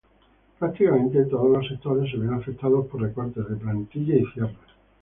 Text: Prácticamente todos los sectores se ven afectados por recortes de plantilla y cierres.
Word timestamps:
Prácticamente 0.57 1.25
todos 1.25 1.47
los 1.51 1.67
sectores 1.67 2.09
se 2.09 2.17
ven 2.17 2.33
afectados 2.33 2.87
por 2.87 3.01
recortes 3.03 3.47
de 3.47 3.55
plantilla 3.55 4.15
y 4.15 4.25
cierres. 4.33 4.57